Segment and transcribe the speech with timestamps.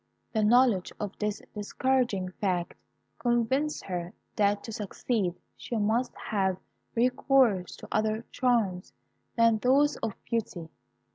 [0.33, 2.73] "The knowledge of this discouraging fact
[3.19, 6.57] convinced her that to succeed she must have
[6.95, 8.93] recourse to other charms
[9.35, 10.69] than those of beauty.